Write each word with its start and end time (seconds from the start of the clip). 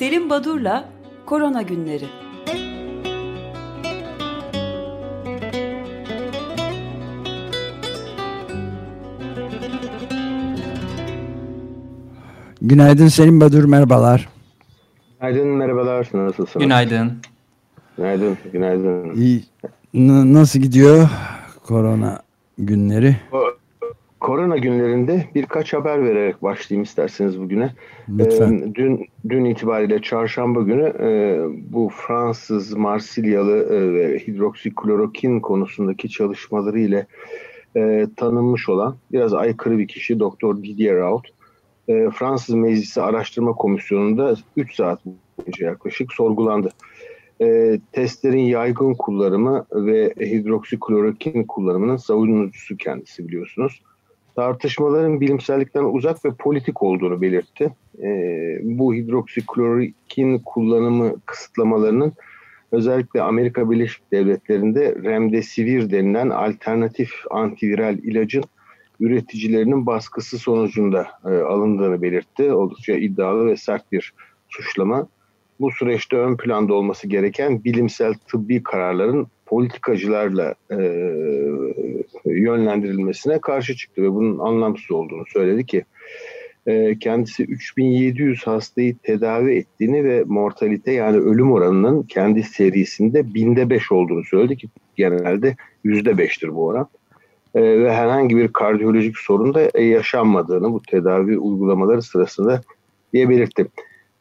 Selim 0.00 0.30
Badur'la 0.30 0.88
Korona 1.26 1.62
Günleri. 1.62 2.04
Günaydın 12.62 13.08
Selim 13.08 13.40
Badur, 13.40 13.64
merhabalar. 13.64 14.28
Günaydın, 15.20 15.46
merhabalar. 15.48 16.08
Nasılsınız? 16.14 16.64
Günaydın. 16.64 17.12
Günaydın, 17.96 18.38
günaydın. 18.52 19.10
İyi. 19.16 19.44
N- 19.94 20.32
nasıl 20.34 20.58
gidiyor 20.58 21.08
korona 21.66 22.22
günleri? 22.58 23.16
Korona 24.30 24.56
günlerinde 24.56 25.26
birkaç 25.34 25.72
haber 25.72 26.04
vererek 26.04 26.42
başlayayım 26.42 26.82
isterseniz 26.82 27.40
bugüne. 27.40 27.74
Lütfen. 28.08 28.52
Ee, 28.52 28.74
dün 28.74 29.06
dün 29.28 29.44
itibariyle 29.44 30.02
çarşamba 30.02 30.62
günü 30.62 30.86
e, 31.00 31.40
bu 31.72 31.90
Fransız 31.94 32.72
Marsilyalı 32.72 33.56
e, 33.56 33.94
ve 33.94 34.18
hidroksiklorokin 34.18 35.40
konusundaki 35.40 36.08
çalışmaları 36.08 36.80
ile 36.80 37.06
e, 37.76 38.06
tanınmış 38.16 38.68
olan 38.68 38.96
biraz 39.12 39.34
aykırı 39.34 39.78
bir 39.78 39.88
kişi 39.88 40.20
Doktor 40.20 40.56
Didier 40.62 40.96
Raoult 40.96 41.26
e, 41.88 42.10
Fransız 42.10 42.54
Meclisi 42.54 43.02
Araştırma 43.02 43.52
Komisyonu'nda 43.52 44.34
3 44.56 44.74
saat 44.74 45.00
boyunca 45.06 45.66
yaklaşık 45.66 46.12
sorgulandı. 46.12 46.70
E, 47.42 47.78
testlerin 47.92 48.44
yaygın 48.44 48.94
kullanımı 48.94 49.66
ve 49.72 50.14
hidroksiklorokin 50.20 51.44
kullanımının 51.44 51.96
savunucusu 51.96 52.76
kendisi 52.76 53.28
biliyorsunuz. 53.28 53.82
Tartışmaların 54.36 55.20
bilimsellikten 55.20 55.84
uzak 55.84 56.24
ve 56.24 56.30
politik 56.38 56.82
olduğunu 56.82 57.20
belirtti. 57.20 57.72
E, 58.02 58.08
bu 58.62 58.94
hidroksiklorokin 58.94 60.38
kullanımı 60.38 61.20
kısıtlamalarının 61.26 62.12
özellikle 62.72 63.22
Amerika 63.22 63.70
Birleşik 63.70 64.12
Devletleri'nde 64.12 64.96
remdesivir 65.04 65.90
denilen 65.90 66.30
alternatif 66.30 67.10
antiviral 67.30 67.98
ilacın 67.98 68.44
üreticilerinin 69.00 69.86
baskısı 69.86 70.38
sonucunda 70.38 71.08
e, 71.24 71.28
alındığını 71.28 72.02
belirtti. 72.02 72.52
Oldukça 72.52 72.92
iddialı 72.92 73.46
ve 73.46 73.56
sert 73.56 73.92
bir 73.92 74.12
suçlama. 74.48 75.06
Bu 75.60 75.70
süreçte 75.70 76.16
ön 76.16 76.36
planda 76.36 76.74
olması 76.74 77.08
gereken 77.08 77.64
bilimsel 77.64 78.14
tıbbi 78.14 78.62
kararların 78.62 79.26
politikacılarla 79.46 80.54
e, 80.70 80.76
yönlendirilmesine 82.24 83.40
karşı 83.40 83.76
çıktı 83.76 84.02
ve 84.02 84.12
bunun 84.12 84.38
anlamsız 84.38 84.90
olduğunu 84.90 85.24
söyledi 85.32 85.66
ki 85.66 85.84
e, 86.66 86.98
kendisi 86.98 87.42
3700 87.42 88.46
hastayı 88.46 88.98
tedavi 88.98 89.54
ettiğini 89.54 90.04
ve 90.04 90.24
mortalite 90.26 90.92
yani 90.92 91.16
ölüm 91.16 91.52
oranının 91.52 92.02
kendi 92.02 92.42
serisinde 92.42 93.34
binde 93.34 93.70
5 93.70 93.92
olduğunu 93.92 94.24
söyledi 94.24 94.56
ki 94.56 94.68
genelde 94.96 95.56
yüzde 95.84 96.18
beştir 96.18 96.54
bu 96.54 96.66
oran 96.66 96.88
e, 97.54 97.60
ve 97.62 97.92
herhangi 97.92 98.36
bir 98.36 98.48
kardiyolojik 98.48 99.18
sorun 99.18 99.54
da 99.54 99.80
yaşanmadığını 99.80 100.72
bu 100.72 100.82
tedavi 100.82 101.38
uygulamaları 101.38 102.02
sırasında 102.02 102.62
diye 103.12 103.28
belirtti. 103.28 103.66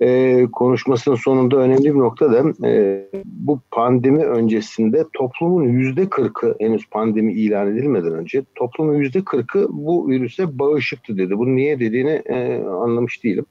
E, 0.01 0.47
konuşmasının 0.53 1.15
sonunda 1.15 1.57
önemli 1.57 1.83
bir 1.83 1.99
nokta 1.99 2.31
da 2.31 2.67
e, 2.67 3.05
bu 3.25 3.59
pandemi 3.71 4.25
öncesinde 4.25 5.05
toplumun 5.13 5.63
yüzde 5.63 6.09
kırkı 6.09 6.55
henüz 6.59 6.89
pandemi 6.89 7.33
ilan 7.33 7.67
edilmeden 7.67 8.13
önce 8.13 8.43
toplumun 8.55 8.95
yüzde 8.95 9.23
kırkı 9.23 9.67
bu 9.69 10.09
virüse 10.09 10.59
bağışıktı 10.59 11.17
dedi. 11.17 11.37
Bunu 11.37 11.55
niye 11.55 11.79
dediğini 11.79 12.21
e, 12.25 12.63
anlamış 12.63 13.23
değilim. 13.23 13.45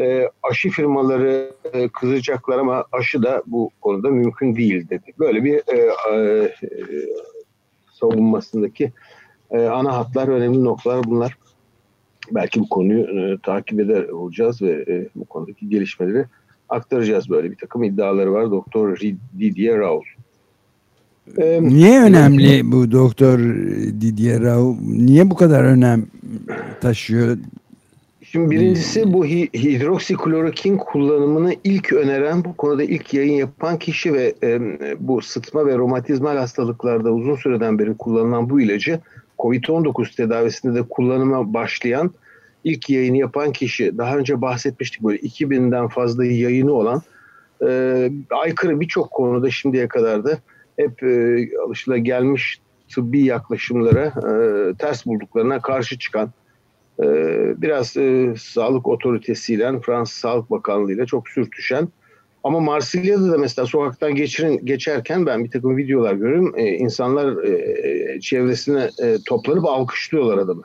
E, 0.00 0.30
aşı 0.42 0.68
firmaları 0.68 1.52
e, 1.72 1.88
kızacaklar 1.88 2.58
ama 2.58 2.84
aşı 2.92 3.22
da 3.22 3.42
bu 3.46 3.70
konuda 3.80 4.10
mümkün 4.10 4.56
değil 4.56 4.88
dedi. 4.88 5.12
Böyle 5.18 5.44
bir 5.44 5.54
e, 5.54 5.92
e, 6.12 6.50
savunmasındaki 7.92 8.92
e, 9.50 9.58
ana 9.66 9.96
hatlar, 9.96 10.28
önemli 10.28 10.64
noktalar 10.64 11.04
bunlar. 11.04 11.36
Belki 12.30 12.60
bu 12.60 12.68
konuyu 12.68 13.00
e, 13.00 13.38
takip 13.42 13.80
eder 13.80 14.08
olacağız 14.08 14.62
ve 14.62 14.84
e, 14.88 15.08
bu 15.14 15.24
konudaki 15.24 15.68
gelişmeleri 15.68 16.24
aktaracağız. 16.68 17.30
Böyle 17.30 17.50
bir 17.50 17.56
takım 17.56 17.82
iddiaları 17.82 18.32
var 18.32 18.50
Doktor 18.50 18.98
Didier 19.38 19.78
Raoult. 19.78 20.04
Ee, 21.38 21.62
niye 21.62 22.02
önemli 22.02 22.72
bu 22.72 22.92
Doktor 22.92 23.38
Didier 24.00 24.42
Raoult? 24.42 24.80
Niye 24.80 25.30
bu 25.30 25.34
kadar 25.34 25.64
önem 25.64 26.06
taşıyor? 26.80 27.38
Şimdi 28.22 28.50
birincisi 28.50 29.12
bu 29.12 29.24
hidroksiklorokin 29.24 30.76
kullanımını 30.76 31.54
ilk 31.64 31.92
öneren, 31.92 32.44
bu 32.44 32.56
konuda 32.56 32.82
ilk 32.82 33.14
yayın 33.14 33.32
yapan 33.32 33.78
kişi 33.78 34.12
ve 34.12 34.34
e, 34.42 34.60
bu 35.00 35.22
sıtma 35.22 35.66
ve 35.66 35.78
romatizmal 35.78 36.36
hastalıklarda 36.36 37.12
uzun 37.12 37.34
süreden 37.34 37.78
beri 37.78 37.96
kullanılan 37.96 38.50
bu 38.50 38.60
ilacı 38.60 39.00
COVID-19 39.44 40.16
tedavisinde 40.16 40.74
de 40.74 40.82
kullanıma 40.82 41.54
başlayan 41.54 42.10
ilk 42.64 42.90
yayını 42.90 43.16
yapan 43.16 43.52
kişi. 43.52 43.98
Daha 43.98 44.16
önce 44.16 44.40
bahsetmiştik 44.40 45.02
böyle 45.02 45.18
2000'den 45.18 45.88
fazla 45.88 46.24
yayını 46.24 46.72
olan 46.72 47.02
e, 47.66 48.10
aykırı 48.30 48.80
birçok 48.80 49.10
konuda 49.10 49.50
şimdiye 49.50 49.88
kadar 49.88 50.24
da 50.24 50.38
hep 50.76 51.02
e, 51.02 51.46
alışılagelmiş 51.66 52.60
tıbbi 52.94 53.24
yaklaşımlara 53.24 54.04
e, 54.06 54.74
ters 54.74 55.06
bulduklarına 55.06 55.60
karşı 55.60 55.98
çıkan 55.98 56.32
ee, 57.02 57.54
biraz 57.62 57.96
e, 57.96 58.34
sağlık 58.38 58.88
otoritesiyle 58.88 59.80
Fransız 59.80 60.18
Sağlık 60.18 60.50
Bakanlığı 60.50 60.92
ile 60.92 61.06
çok 61.06 61.28
sürtüşen 61.28 61.88
ama 62.44 62.60
Marsilya'da 62.60 63.32
da 63.32 63.38
mesela 63.38 63.66
sokaktan 63.66 64.14
geçirin, 64.14 64.60
geçerken 64.64 65.26
ben 65.26 65.44
bir 65.44 65.50
takım 65.50 65.76
videolar 65.76 66.14
görüyorum. 66.14 66.54
Ee, 66.56 66.66
insanlar 66.66 67.44
e, 67.44 68.20
çevresine 68.20 68.90
e, 69.02 69.16
toplanıp 69.26 69.64
alkışlıyorlar 69.64 70.38
adamı. 70.38 70.62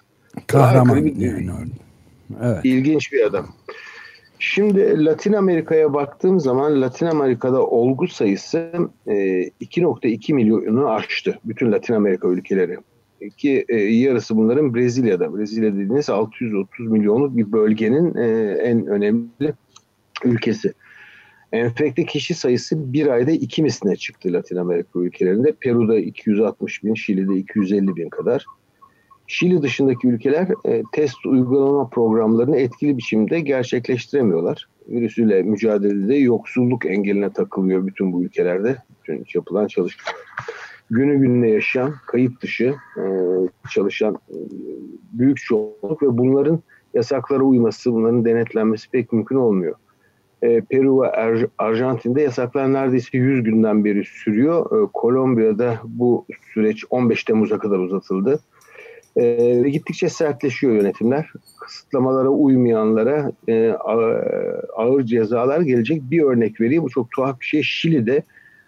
Kahraman 0.47 1.05
bir, 1.05 1.15
yani. 1.15 1.51
Evet. 2.43 2.59
İlginç 2.63 3.13
bir 3.13 3.25
adam. 3.25 3.47
Şimdi 4.39 5.05
Latin 5.05 5.33
Amerika'ya 5.33 5.93
baktığım 5.93 6.39
zaman 6.39 6.81
Latin 6.81 7.05
Amerika'da 7.05 7.65
olgu 7.65 8.07
sayısı 8.07 8.71
e, 9.07 9.13
2.2 9.13 10.33
milyonu 10.33 10.89
aştı. 10.89 11.39
Bütün 11.45 11.71
Latin 11.71 11.93
Amerika 11.93 12.27
ülkeleri 12.27 12.77
ki 13.37 13.65
e, 13.69 13.75
yarısı 13.75 14.37
bunların 14.37 14.75
Brezilya'da. 14.75 15.37
Brezilya 15.37 15.73
dediğiniz 15.73 16.09
630 16.09 16.87
milyonluk 16.87 17.37
bir 17.37 17.51
bölgenin 17.51 18.15
e, 18.17 18.51
en 18.51 18.87
önemli 18.87 19.53
ülkesi. 20.23 20.73
Enfekte 21.51 22.05
kişi 22.05 22.33
sayısı 22.33 22.93
bir 22.93 23.07
ayda 23.07 23.31
iki 23.31 23.63
misline 23.63 23.95
çıktı 23.95 24.33
Latin 24.33 24.55
Amerika 24.55 24.99
ülkelerinde. 24.99 25.51
Peru'da 25.51 25.99
260 25.99 26.83
bin, 26.83 26.93
Şili'de 26.93 27.35
250 27.35 27.95
bin 27.95 28.09
kadar. 28.09 28.45
Şili 29.27 29.61
dışındaki 29.61 30.07
ülkeler 30.07 30.47
e, 30.65 30.83
test 30.91 31.25
uygulama 31.25 31.89
programlarını 31.89 32.57
etkili 32.57 32.97
biçimde 32.97 33.39
gerçekleştiremiyorlar. 33.39 34.69
Virüsüyle 34.87 35.43
mücadelede 35.43 36.15
yoksulluk 36.15 36.85
engeline 36.85 37.33
takılıyor 37.33 37.87
bütün 37.87 38.13
bu 38.13 38.23
ülkelerde. 38.23 38.77
Bütün 38.99 39.25
yapılan 39.33 39.67
çalışmalar 39.67 40.15
günü 40.89 41.19
gününe 41.19 41.49
yaşayan, 41.49 41.93
kayıp 42.07 42.41
dışı 42.41 42.75
e, 42.97 43.03
çalışan 43.73 44.15
e, 44.15 44.37
büyük 45.13 45.37
çoğunluk 45.37 46.03
ve 46.03 46.17
bunların 46.17 46.59
yasaklara 46.93 47.43
uyması, 47.43 47.93
bunların 47.93 48.25
denetlenmesi 48.25 48.89
pek 48.89 49.13
mümkün 49.13 49.35
olmuyor. 49.35 49.75
E, 50.43 50.61
Peru 50.61 51.01
ve 51.01 51.11
Ar 51.11 51.45
Arjantin'de 51.57 52.21
yasaklar 52.21 52.73
neredeyse 52.73 53.17
100 53.17 53.43
günden 53.43 53.85
beri 53.85 54.05
sürüyor. 54.05 54.83
E, 54.83 54.89
Kolombiya'da 54.93 55.79
bu 55.83 56.25
süreç 56.53 56.85
15 56.89 57.23
Temmuz'a 57.23 57.57
kadar 57.57 57.77
uzatıldı. 57.77 58.39
E, 59.15 59.23
ve 59.63 59.69
gittikçe 59.69 60.09
sertleşiyor 60.09 60.73
yönetimler. 60.73 61.33
Kısıtlamalara 61.61 62.29
uymayanlara 62.29 63.31
e, 63.49 63.71
ağır 64.75 65.03
cezalar 65.03 65.61
gelecek. 65.61 66.01
Bir 66.11 66.23
örnek 66.23 66.61
vereyim, 66.61 66.83
bu 66.83 66.89
çok 66.89 67.11
tuhaf 67.11 67.39
bir 67.39 67.45
şey. 67.45 67.63
Şili'de 67.63 68.23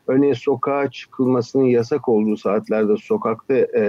Örneğin 0.07 0.33
sokağa 0.33 0.91
çıkılmasının 0.91 1.63
yasak 1.63 2.09
olduğu 2.09 2.37
saatlerde 2.37 2.97
sokakta 2.97 3.53
e, 3.53 3.83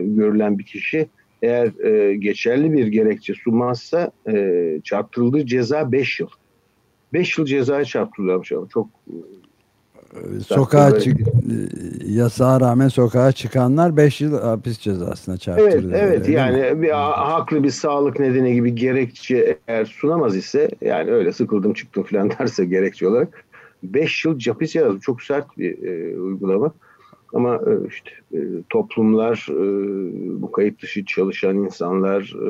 görülen 0.00 0.58
bir 0.58 0.64
kişi 0.64 1.08
eğer 1.42 1.84
e, 1.84 2.16
geçerli 2.16 2.72
bir 2.72 2.86
gerekçe 2.86 3.34
sunmazsa 3.34 4.10
e, 4.28 4.80
çarptırıldığı 4.84 5.46
ceza 5.46 5.92
5 5.92 6.20
yıl. 6.20 6.28
5 7.12 7.38
yıl 7.38 7.46
cezaya 7.46 7.84
çarptırılıyormuş 7.84 8.52
ama 8.52 8.68
çok 8.68 8.88
e, 9.08 10.40
sokağa 10.40 11.00
çık 11.00 11.16
yasağa 12.04 12.60
rağmen 12.60 12.88
sokağa 12.88 13.32
çıkanlar 13.32 13.96
5 13.96 14.20
yıl 14.20 14.40
hapis 14.40 14.78
cezasına 14.78 15.36
çarptırılıyor. 15.36 16.00
Evet, 16.02 16.12
evet 16.12 16.28
yani 16.28 16.82
bir 16.82 16.90
haklı 16.90 17.62
bir 17.62 17.70
sağlık 17.70 18.20
nedeni 18.20 18.54
gibi 18.54 18.74
gerekçe 18.74 19.58
eğer 19.68 19.84
sunamaz 19.84 20.36
ise 20.36 20.68
yani 20.80 21.10
öyle 21.10 21.32
sıkıldım 21.32 21.72
çıktım 21.72 22.02
falan 22.02 22.30
derse 22.38 22.64
gerekçe 22.64 23.08
olarak 23.08 23.44
5 23.82 24.24
yıl 24.24 24.40
hapis 24.40 24.74
yazdı. 24.74 25.00
Çok 25.00 25.22
sert 25.22 25.58
bir 25.58 25.82
e, 25.82 26.20
uygulama. 26.20 26.72
Ama 27.34 27.54
e, 27.54 27.88
işte 27.88 28.10
e, 28.32 28.38
toplumlar, 28.70 29.46
e, 29.50 29.62
bu 30.42 30.52
kayıp 30.52 30.82
dışı 30.82 31.04
çalışan 31.04 31.56
insanlar, 31.56 32.34
e, 32.36 32.46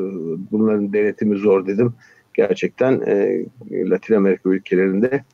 bunların 0.50 0.92
denetimi 0.92 1.36
zor 1.36 1.66
dedim. 1.66 1.94
Gerçekten 2.34 3.00
e, 3.06 3.44
Latin 3.70 4.14
Amerika 4.14 4.50
ülkelerinde 4.50 5.24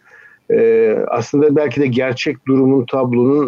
e, 0.51 0.91
aslında 1.09 1.57
belki 1.57 1.81
de 1.81 1.87
gerçek 1.87 2.47
durumun 2.47 2.87
tablonun 2.87 3.47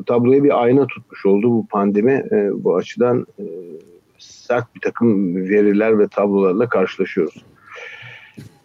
e, 0.00 0.04
tabloya 0.04 0.44
bir 0.44 0.62
ayna 0.62 0.86
tutmuş 0.86 1.26
oldu 1.26 1.50
bu 1.50 1.66
pandemi. 1.66 2.12
E, 2.32 2.50
bu 2.52 2.76
açıdan 2.76 3.26
e, 3.38 3.44
sert 4.18 4.74
bir 4.74 4.80
takım 4.80 5.36
veriler 5.36 5.98
ve 5.98 6.08
tablolarla 6.08 6.68
karşılaşıyoruz. 6.68 7.44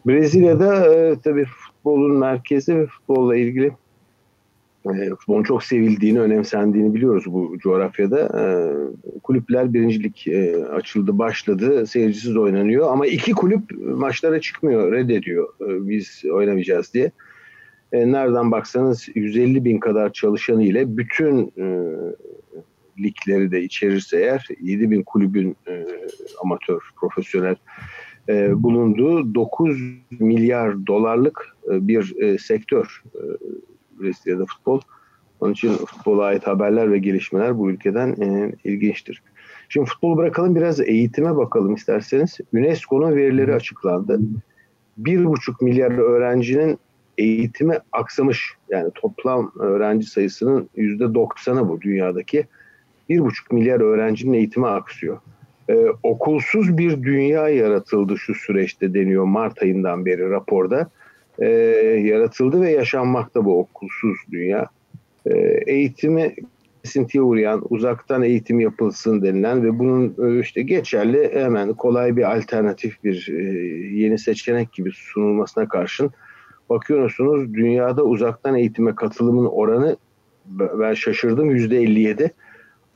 Brezilya'da 0.07 0.95
e, 0.95 1.19
tabii 1.23 1.45
futbolun 1.45 2.17
merkezi 2.17 2.77
ve 2.77 2.85
futbolla 2.85 3.35
ilgili 3.35 3.71
e, 4.85 5.09
futbolun 5.09 5.43
çok 5.43 5.63
sevildiğini, 5.63 6.19
önemsendiğini 6.19 6.93
biliyoruz 6.93 7.23
bu 7.27 7.57
coğrafyada. 7.59 8.19
E, 8.19 8.43
kulüpler 9.23 9.73
birincilik 9.73 10.27
e, 10.27 10.65
açıldı, 10.65 11.17
başladı. 11.17 11.87
Seyircisiz 11.87 12.37
oynanıyor 12.37 12.91
ama 12.91 13.07
iki 13.07 13.31
kulüp 13.31 13.63
maçlara 13.79 14.41
çıkmıyor, 14.41 14.91
reddediyor 14.91 15.47
e, 15.61 15.89
biz 15.89 16.23
oynamayacağız 16.31 16.93
diye. 16.93 17.11
E, 17.91 18.11
nereden 18.11 18.51
baksanız 18.51 19.07
150 19.15 19.65
bin 19.65 19.79
kadar 19.79 20.13
çalışanı 20.13 20.63
ile 20.63 20.97
bütün 20.97 21.53
ligleri 22.99 23.51
de 23.51 23.61
içerirse 23.61 24.17
eğer 24.17 24.47
7 24.61 24.91
bin 24.91 25.03
kulübün 25.03 25.57
amatör, 26.43 26.79
profesyonel 26.95 27.55
bulunduğu 28.63 29.35
9 29.35 29.77
milyar 30.19 30.87
dolarlık 30.87 31.55
bir 31.67 32.37
sektör 32.37 33.03
Brezilya'da 34.01 34.45
futbol. 34.45 34.81
Onun 35.39 35.53
için 35.53 35.73
futbola 35.73 36.23
ait 36.23 36.47
haberler 36.47 36.91
ve 36.91 36.97
gelişmeler 36.97 37.57
bu 37.57 37.69
ülkeden 37.69 38.21
e, 38.21 38.51
ilginçtir. 38.63 39.21
Şimdi 39.69 39.89
futbolu 39.89 40.17
bırakalım 40.17 40.55
biraz 40.55 40.79
eğitime 40.79 41.37
bakalım 41.37 41.75
isterseniz. 41.75 42.37
UNESCO'nun 42.53 43.15
verileri 43.15 43.53
açıklandı. 43.53 44.19
1,5 45.01 45.63
milyar 45.63 45.91
öğrencinin 45.91 46.79
eğitimi 47.17 47.77
aksamış. 47.91 48.53
Yani 48.69 48.91
toplam 48.95 49.51
öğrenci 49.59 50.05
sayısının 50.05 50.69
%90'ı 50.77 51.69
bu 51.69 51.81
dünyadaki. 51.81 52.45
1,5 53.09 53.55
milyar 53.55 53.79
öğrencinin 53.81 54.33
eğitimi 54.33 54.67
aksıyor. 54.67 55.17
Ee, 55.69 55.87
okulsuz 56.03 56.77
bir 56.77 57.03
dünya 57.03 57.49
yaratıldı 57.49 58.17
şu 58.17 58.35
süreçte 58.35 58.93
deniyor 58.93 59.23
Mart 59.23 59.63
ayından 59.63 60.05
beri 60.05 60.29
raporda. 60.29 60.89
Ee, 61.39 61.47
yaratıldı 62.03 62.61
ve 62.61 62.71
yaşanmakta 62.71 63.45
bu 63.45 63.59
okulsuz 63.59 64.17
dünya. 64.31 64.67
Ee, 65.25 65.59
eğitimi 65.67 66.35
kesintiye 66.83 67.21
uğrayan, 67.21 67.63
uzaktan 67.69 68.23
eğitim 68.23 68.59
yapılsın 68.59 69.21
denilen 69.21 69.63
ve 69.63 69.79
bunun 69.79 70.15
e, 70.27 70.39
işte 70.39 70.61
geçerli 70.61 71.31
hemen 71.33 71.73
kolay 71.73 72.17
bir 72.17 72.37
alternatif 72.37 73.03
bir 73.03 73.27
e, 73.29 73.41
yeni 73.97 74.19
seçenek 74.19 74.73
gibi 74.73 74.91
sunulmasına 74.93 75.67
karşın 75.67 76.11
bakıyorsunuz 76.69 77.53
dünyada 77.53 78.03
uzaktan 78.03 78.55
eğitime 78.55 78.95
katılımın 78.95 79.45
oranı 79.45 79.97
ben 80.49 80.93
şaşırdım 80.93 81.51
yüzde 81.51 81.77
57. 81.77 82.31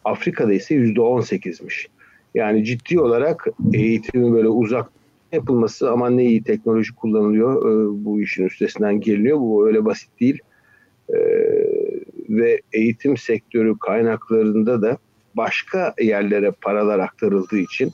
Afrika'da 0.05 0.53
ise 0.53 0.75
yüzde 0.75 0.99
18'miş. 0.99 1.87
Yani 2.35 2.65
ciddi 2.65 2.99
olarak 2.99 3.47
eğitimin 3.73 4.33
böyle 4.33 4.47
uzak 4.47 4.89
yapılması 5.31 5.91
aman 5.91 6.17
ne 6.17 6.25
iyi 6.25 6.43
teknoloji 6.43 6.95
kullanılıyor 6.95 7.61
e, 7.61 8.05
bu 8.05 8.21
işin 8.21 8.45
üstesinden 8.45 8.99
geliniyor. 8.99 9.39
Bu 9.39 9.67
öyle 9.67 9.85
basit 9.85 10.19
değil. 10.19 10.39
E, 11.09 11.17
ve 12.29 12.61
eğitim 12.73 13.17
sektörü 13.17 13.79
kaynaklarında 13.79 14.81
da 14.81 14.97
başka 15.35 15.93
yerlere 16.01 16.51
paralar 16.61 16.99
aktarıldığı 16.99 17.57
için 17.57 17.91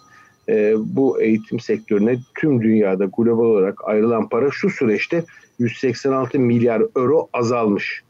e, 0.50 0.74
bu 0.78 1.22
eğitim 1.22 1.60
sektörüne 1.60 2.20
tüm 2.40 2.62
dünyada 2.62 3.06
global 3.18 3.46
olarak 3.46 3.88
ayrılan 3.88 4.30
para 4.30 4.52
şu 4.52 4.70
süreçte 4.70 5.24
186 5.60 6.40
milyar 6.40 6.84
euro 6.96 7.30
azalmış. 7.34 8.04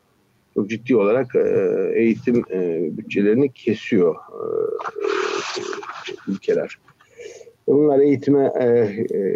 Çok 0.54 0.70
ciddi 0.70 0.96
olarak 0.96 1.36
e, 1.36 1.92
eğitim 1.96 2.44
e, 2.52 2.90
bütçelerini 2.98 3.52
kesiyor 3.52 4.16
e, 4.16 4.42
ülkeler. 6.28 6.78
Bunlar 7.68 8.00
eğitime 8.00 8.52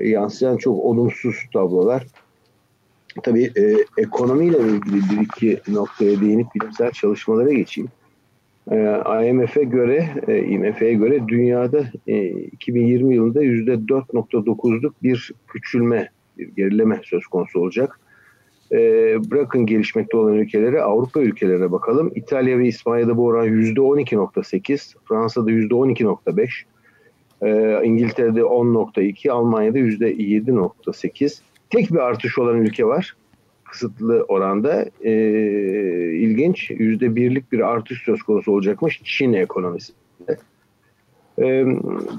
yansıyan 0.04 0.58
çok 0.58 0.86
olumsuz 0.86 1.36
tablolar. 1.54 2.08
Tabii 3.24 3.52
ekonomiyle 3.98 4.58
ilgili 4.58 4.96
bir 4.96 5.22
iki 5.22 5.74
noktaya 5.74 6.22
değinip 6.22 6.48
bilimsel 6.56 6.92
çalışmalara 6.92 7.54
geçeyim. 7.54 7.90
IMF'e 9.30 9.64
göre, 9.64 10.10
IMF'ye 10.48 10.94
göre 10.94 11.28
dünyada 11.28 11.84
2020 12.52 13.16
yılında 13.16 13.44
%4.9'luk 13.44 14.94
bir 15.04 15.32
küçülme, 15.48 16.10
bir 16.38 16.48
gerileme 16.48 17.02
söz 17.04 17.28
konusu 17.28 17.60
olacak. 17.60 18.00
E, 18.72 18.78
bırakın 19.32 19.66
gelişmekte 19.66 20.18
olan 20.18 20.34
ülkelere, 20.34 20.82
Avrupa 20.82 21.20
ülkelerine 21.20 21.72
bakalım. 21.72 22.12
İtalya 22.16 22.60
ve 22.60 22.68
İspanya'da 22.68 23.18
bu 23.18 23.26
oran 23.26 23.48
%12.8, 23.48 24.96
Fransa'da 25.06 25.52
%12.5, 25.52 26.50
e, 27.42 27.80
İngiltere'de 27.84 28.42
10.2, 28.42 29.32
Almanya'da 29.32 29.80
%7.8. 29.80 31.40
Tek 31.70 31.92
bir 31.92 32.00
artış 32.00 32.38
olan 32.38 32.58
ülke 32.58 32.86
var 32.86 33.16
kısıtlı 33.72 34.26
oranda. 34.28 34.86
E, 35.02 35.12
ilginç, 36.14 36.72
%1'lik 36.72 37.52
bir 37.52 37.60
artış 37.60 38.02
söz 38.06 38.24
konusu 38.24 38.52
olacakmış 38.52 39.02
Çin 39.04 39.34
ekonomisinde. 39.34 40.38
E, 41.40 41.66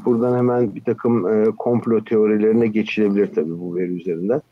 buradan 0.05 0.39
hemen 0.39 0.75
bir 0.75 0.81
takım 0.81 1.29
e, 1.29 1.45
komplo 1.59 2.05
teorilerine 2.05 2.67
geçilebilir 2.67 3.27
tabii 3.35 3.59
bu 3.61 3.77
veri 3.77 3.93
üzerinden. 3.93 4.43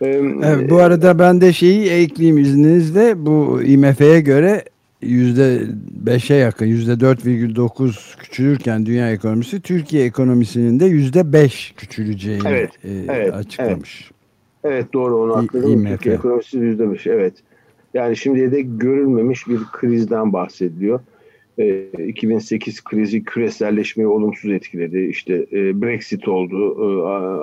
Evet, 0.00 0.70
bu 0.70 0.76
arada 0.76 1.18
ben 1.18 1.40
de 1.40 1.52
şeyi 1.52 1.90
ekleyeyim 1.90 2.38
izninizle. 2.38 3.26
Bu 3.26 3.62
IMF'ye 3.62 4.20
göre 4.20 4.64
%5'e 5.02 6.36
yakın 6.36 6.66
%4,9 6.66 8.18
küçülürken 8.18 8.86
dünya 8.86 9.12
ekonomisi 9.12 9.60
Türkiye 9.60 10.04
ekonomisinin 10.04 10.80
de 10.80 10.86
%5 10.86 11.74
küçüleceğini 11.74 12.48
evet, 12.48 12.70
e, 12.84 12.90
evet, 13.08 13.34
açıklamış. 13.34 14.10
Evet. 14.64 14.74
evet 14.74 14.92
doğru 14.92 15.22
onu 15.22 15.36
atladım. 15.36 15.86
Türkiye 15.86 16.14
ekonomisi 16.14 16.58
%5 16.58 17.10
evet. 17.10 17.34
Yani 17.94 18.16
şimdiye 18.16 18.52
de 18.52 18.60
görülmemiş 18.60 19.48
bir 19.48 19.58
krizden 19.72 20.32
bahsediliyor. 20.32 21.00
2008 22.06 22.84
krizi 22.84 23.24
küreselleşmeyi 23.24 24.08
olumsuz 24.08 24.50
etkiledi. 24.50 24.98
İşte 24.98 25.46
e, 25.52 25.82
Brexit 25.82 26.28
oldu, 26.28 26.76
e, 26.80 26.86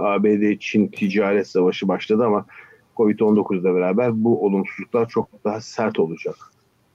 ABD-Çin 0.05 0.87
ticaret 0.87 1.47
savaşı 1.47 1.87
başladı 1.87 2.25
ama 2.25 2.45
Covid-19'la 2.97 3.75
beraber 3.75 4.23
bu 4.23 4.45
olumsuzluklar 4.45 5.09
çok 5.09 5.29
daha 5.45 5.61
sert 5.61 5.99
olacak 5.99 6.35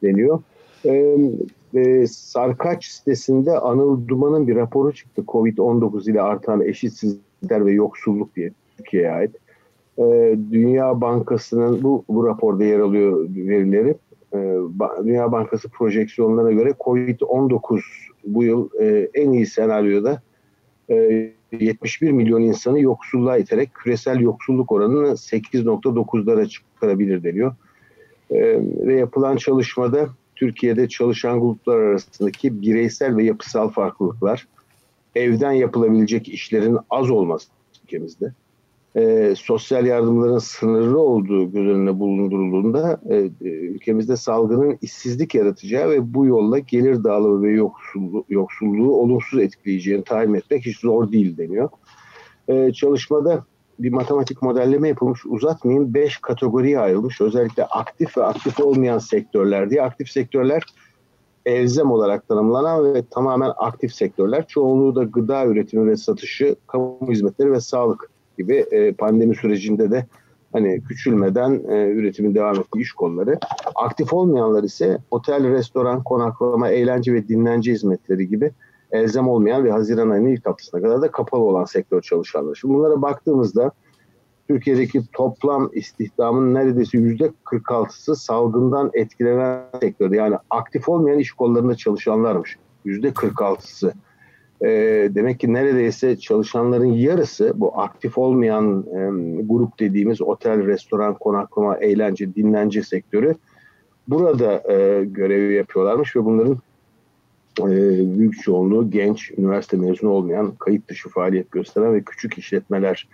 deniyor. 0.03 0.43
E, 0.85 2.07
Sarkaç 2.07 2.87
sitesinde 2.87 3.59
Anıl 3.59 4.09
Duman'ın 4.09 4.49
bir 4.49 4.57
raporu 4.57 4.93
çıktı. 4.93 5.23
Covid-19 5.29 6.11
ile 6.11 6.23
artan 6.23 6.61
eşitsizlikler 6.61 7.67
ve 7.67 7.73
yoksulluk 7.73 8.37
diye 8.37 8.51
Türkiye'ye 8.77 9.11
ait. 9.11 9.37
Dünya 10.53 11.01
Bankası'nın 11.01 11.83
bu, 11.83 12.05
bu 12.09 12.27
raporda 12.27 12.65
yer 12.65 12.79
alıyor 12.79 13.29
verileri. 13.35 13.95
E, 14.35 14.57
Dünya 15.05 15.33
Bankası 15.33 15.69
projeksiyonlarına 15.69 16.53
göre 16.53 16.71
Covid-19 16.71 17.81
bu 18.25 18.45
yıl 18.45 18.69
e, 18.81 19.11
en 19.15 19.33
iyi 19.33 19.47
senaryoda 19.47 20.23
71 20.89 22.09
e, 22.09 22.13
milyon 22.13 22.43
insanı 22.43 22.81
yoksulluğa 22.81 23.37
iterek 23.37 23.75
küresel 23.75 24.21
yoksulluk 24.21 24.73
oranını 24.73 25.09
8.9'lara 25.09 26.49
çıkarabilir 26.49 27.25
deniyor. 27.25 27.55
Ve 28.87 28.95
yapılan 28.95 29.37
çalışmada 29.37 30.09
Türkiye'de 30.41 30.89
çalışan 30.89 31.41
gruplar 31.41 31.79
arasındaki 31.79 32.63
bireysel 32.63 33.17
ve 33.17 33.25
yapısal 33.25 33.69
farklılıklar, 33.69 34.49
evden 35.15 35.53
yapılabilecek 35.53 36.29
işlerin 36.29 36.79
az 36.91 37.11
olması 37.11 37.49
ülkemizde, 37.85 38.33
e, 38.97 39.35
sosyal 39.37 39.87
yardımların 39.87 40.39
sınırlı 40.39 40.99
olduğu 40.99 41.53
göz 41.53 41.67
önüne 41.67 41.99
bulundurulduğunda 41.99 43.01
e, 43.09 43.17
e, 43.17 43.49
ülkemizde 43.49 44.17
salgının 44.17 44.79
işsizlik 44.83 45.35
yaratacağı 45.35 45.91
ve 45.91 46.15
bu 46.15 46.27
yolla 46.27 46.59
gelir 46.59 47.05
dağılımı 47.05 47.43
ve 47.43 47.53
yoksulluğu, 47.53 48.25
yoksulluğu 48.29 48.95
olumsuz 48.95 49.41
etkileyeceğini 49.41 50.05
tayin 50.05 50.35
etmek 50.35 50.67
hiç 50.67 50.79
zor 50.79 51.13
değil 51.13 51.37
deniyor. 51.37 51.69
E, 52.49 52.73
çalışmada 52.73 53.45
bir 53.83 53.93
matematik 53.93 54.43
modelleme 54.43 54.89
yapılmış 54.89 55.27
uzatmayayım. 55.27 55.95
Beş 55.95 56.17
kategoriye 56.17 56.79
ayrılmış. 56.79 57.21
Özellikle 57.21 57.65
aktif 57.65 58.19
ve 58.19 58.25
aktif 58.25 58.61
olmayan 58.61 58.99
sektörler 58.99 59.71
diye. 59.71 59.83
Aktif 59.83 60.09
sektörler 60.11 60.63
elzem 61.47 61.91
olarak 61.91 62.29
tanımlanan 62.29 62.95
ve 62.95 63.03
tamamen 63.11 63.53
aktif 63.57 63.95
sektörler. 63.95 64.47
Çoğunluğu 64.47 64.95
da 64.95 65.05
gıda 65.05 65.47
üretimi 65.47 65.91
ve 65.91 65.97
satışı, 65.97 66.57
kamu 66.67 66.99
hizmetleri 67.09 67.53
ve 67.53 67.61
sağlık 67.61 68.11
gibi 68.39 68.57
e, 68.57 68.93
pandemi 68.93 69.37
sürecinde 69.37 69.91
de 69.91 70.07
hani 70.53 70.83
küçülmeden 70.89 71.63
e, 71.69 71.91
üretimin 71.91 72.35
devam 72.35 72.61
ettiği 72.61 72.81
iş 72.81 72.93
kolları. 72.93 73.39
Aktif 73.75 74.13
olmayanlar 74.13 74.63
ise 74.63 74.99
otel, 75.11 75.49
restoran, 75.49 76.03
konaklama, 76.03 76.69
eğlence 76.69 77.13
ve 77.13 77.29
dinlence 77.29 77.73
hizmetleri 77.73 78.29
gibi 78.29 78.53
elzem 78.93 79.29
olmayan 79.29 79.65
ve 79.65 79.73
Haziran 79.73 80.11
ayının 80.11 80.29
ilk 80.29 80.47
haftasına 80.47 80.83
kadar 80.83 81.03
da 81.03 81.11
kapalı 81.11 81.43
olan 81.43 81.65
sektör 81.65 82.03
çalışanları. 82.03 82.57
Şimdi 82.57 82.75
bunlara 82.75 83.03
baktığımızda 83.03 83.73
Türkiye'deki 84.49 85.03
toplam 85.13 85.71
istihdamın 85.73 86.55
neredeyse 86.55 86.99
yüzde 86.99 87.33
46'sı 87.45 88.17
salgından 88.17 88.91
etkilenen 88.95 89.63
sektörde. 89.81 90.17
Yani 90.17 90.37
aktif 90.51 90.89
olmayan 90.89 91.19
iş 91.19 91.33
kollarında 91.33 91.75
çalışanlarmış. 91.75 92.57
Yüzde 92.85 93.09
46'sı. 93.09 93.93
E, 94.63 94.69
demek 95.15 95.41
ki 95.41 95.53
neredeyse 95.53 96.17
çalışanların 96.17 96.93
yarısı 96.93 97.53
bu 97.57 97.81
aktif 97.81 98.19
olmayan 98.19 98.87
e, 98.87 98.99
grup 99.43 99.81
dediğimiz 99.81 100.23
otel, 100.23 100.67
restoran, 100.67 101.15
konaklama, 101.15 101.77
eğlence, 101.77 102.35
dinlence 102.35 102.83
sektörü 102.83 103.35
burada 104.09 104.73
e, 104.73 105.05
görevi 105.05 105.55
yapıyorlarmış 105.55 106.17
ve 106.17 106.25
bunların 106.25 106.59
büyük 108.19 108.43
çoğunluğu 108.43 108.91
genç, 108.91 109.31
üniversite 109.31 109.77
mezunu 109.77 110.11
olmayan, 110.11 110.55
kayıt 110.59 110.89
dışı 110.89 111.09
faaliyet 111.09 111.51
gösteren 111.51 111.95
ve 111.95 112.03
küçük 112.03 112.39
işletmeler 112.39 113.09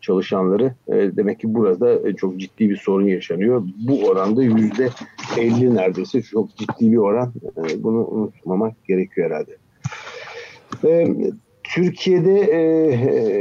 çalışanları. 0.00 0.74
E, 0.88 0.94
demek 1.16 1.40
ki 1.40 1.54
burada 1.54 2.08
e, 2.08 2.16
çok 2.16 2.40
ciddi 2.40 2.70
bir 2.70 2.76
sorun 2.76 3.06
yaşanıyor. 3.06 3.62
Bu 3.88 4.08
oranda 4.08 4.42
yüzde 4.42 4.88
50 5.38 5.74
neredeyse 5.74 6.22
çok 6.22 6.56
ciddi 6.56 6.92
bir 6.92 6.96
oran. 6.96 7.32
E, 7.56 7.82
bunu 7.82 8.06
unutmamak 8.06 8.84
gerekiyor 8.84 9.30
herhalde. 9.30 9.56
E, 10.84 11.16
Türkiye'de 11.76 12.40
e, 12.40 12.60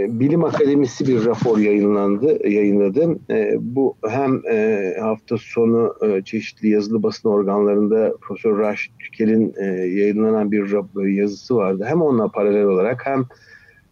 e, 0.04 0.20
Bilim 0.20 0.44
Akademisi 0.44 1.08
bir 1.08 1.26
rapor 1.26 1.58
yayınlandı, 1.58 2.48
yayınladı. 2.48 3.20
E, 3.30 3.56
bu 3.60 3.98
hem 4.08 4.42
e, 4.52 4.94
hafta 5.02 5.38
sonu 5.38 5.96
e, 6.02 6.22
çeşitli 6.22 6.70
yazılı 6.70 7.04
basın 7.04 7.30
organlarında 7.30 8.14
Profesör 8.22 8.60
Raşit 8.60 9.00
Tükel'in 9.00 9.54
e, 9.62 9.66
yayınlanan 9.88 10.52
bir 10.52 11.08
yazısı 11.08 11.56
vardı. 11.56 11.86
Hem 11.88 12.02
onunla 12.02 12.28
paralel 12.28 12.66
olarak 12.66 13.06
hem 13.06 13.26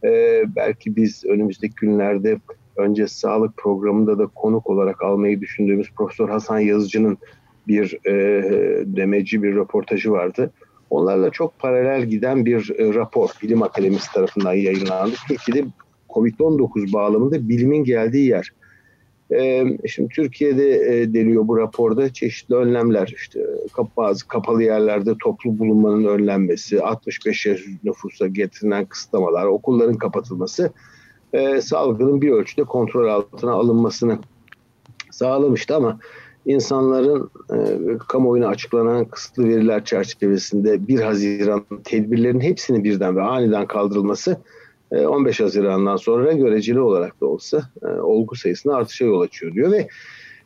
e, 0.04 0.44
belki 0.56 0.96
biz 0.96 1.26
önümüzdeki 1.26 1.76
günlerde 1.76 2.38
önce 2.78 3.08
sağlık 3.08 3.58
programında 3.58 4.20
da 4.20 4.28
konuk 4.28 4.70
olarak 4.70 5.04
almayı 5.04 5.42
düşündüğümüz 5.42 5.92
Profesör 5.98 6.30
Hasan 6.30 6.60
Yazıcı'nın 6.60 7.18
bir 7.68 8.08
e, 8.08 8.16
demeci 8.86 9.44
bir 9.44 9.56
röportajı 9.56 10.12
vardı. 10.12 10.52
Onlarla 10.94 11.30
çok 11.30 11.60
paralel 11.60 12.06
giden 12.06 12.46
bir 12.46 12.72
e, 12.80 12.94
rapor 12.94 13.30
Bilim 13.42 13.64
Akademisi 13.64 14.14
tarafından 14.14 14.54
yayınlandı. 14.54 15.16
Türkiye'de 15.28 15.70
COVID-19 16.10 16.94
bağlamında 16.94 17.50
bilimin 17.50 17.84
geldiği 17.84 18.28
yer. 18.28 18.54
E, 19.32 19.64
şimdi 19.88 20.10
Türkiye'de 20.10 20.70
e, 20.72 21.14
deniyor 21.14 21.48
bu 21.48 21.58
raporda 21.58 22.14
çeşitli 22.14 22.56
önlemler 22.56 23.14
işte 23.16 23.40
bazı 23.98 24.28
kapalı 24.28 24.64
yerlerde 24.64 25.14
toplu 25.24 25.60
bulunmanın 25.60 26.06
önlenmesi, 26.06 26.82
65 26.82 27.46
yaş 27.46 27.62
nüfusa 27.84 28.28
getirilen 28.28 28.86
kısıtlamalar, 28.86 29.46
okulların 29.46 29.98
kapatılması 29.98 30.72
e, 31.34 31.62
salgının 31.62 32.22
bir 32.22 32.32
ölçüde 32.32 32.64
kontrol 32.64 33.08
altına 33.08 33.52
alınmasını 33.52 34.20
sağlamıştı 35.12 35.76
ama 35.76 36.00
insanların 36.46 37.30
e, 37.54 37.58
kamuoyuna 38.08 38.48
açıklanan 38.48 39.06
kısıtlı 39.06 39.44
veriler 39.44 39.86
çerçevesinde 39.86 40.88
1 40.88 41.00
Haziran 41.00 41.66
tedbirlerin 41.84 42.40
hepsini 42.40 42.84
birden 42.84 43.16
ve 43.16 43.22
aniden 43.22 43.68
kaldırılması 43.68 44.38
e, 44.92 45.06
15 45.06 45.40
Haziran'dan 45.40 45.96
sonra 45.96 46.34
göreceli 46.34 46.80
olarak 46.80 47.22
da 47.22 47.26
olsa 47.26 47.70
e, 47.84 47.88
olgu 47.88 48.36
sayısında 48.36 48.76
artışa 48.76 49.06
yol 49.06 49.22
açıyor 49.22 49.54
diyor 49.54 49.72
ve 49.72 49.88